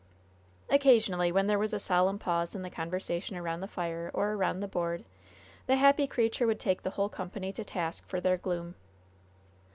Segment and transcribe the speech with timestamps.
[0.71, 4.59] Occasionally, when there was a solemn pause in the conversation around the fire or around
[4.61, 5.05] the board,
[5.67, 8.73] the happy creature would take the whole company to task for their gloom.